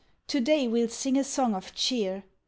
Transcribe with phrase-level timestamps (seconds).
[0.25, 2.23] to day we'll sing a song of cheer!